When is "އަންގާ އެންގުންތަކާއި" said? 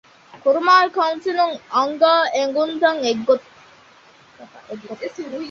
1.75-2.99